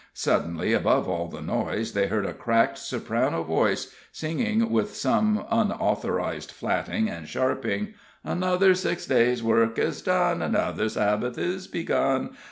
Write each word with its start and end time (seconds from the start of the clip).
Suddenly, 0.15 0.73
above 0.73 1.07
all 1.07 1.27
the 1.27 1.43
noise, 1.43 1.93
they 1.93 2.07
heard 2.07 2.25
a 2.25 2.33
cracked 2.33 2.79
soprano 2.79 3.43
voice 3.43 3.93
singing 4.11 4.71
with 4.71 4.95
some 4.95 5.45
unauthorized 5.51 6.49
flatting 6.49 7.07
and 7.07 7.27
sharping: 7.29 7.93
"Another 8.23 8.73
six 8.73 9.05
days' 9.05 9.43
work 9.43 9.77
is 9.77 10.01
done, 10.01 10.41
Another 10.41 10.89
Sabbath 10.89 11.37
is 11.37 11.67
begun. 11.67 12.31